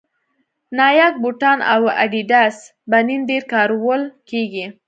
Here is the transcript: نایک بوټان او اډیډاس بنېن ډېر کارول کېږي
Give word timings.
نایک 0.77 1.13
بوټان 1.23 1.59
او 1.73 1.81
اډیډاس 2.03 2.55
بنېن 2.91 3.21
ډېر 3.29 3.43
کارول 3.53 4.01
کېږي 4.29 4.65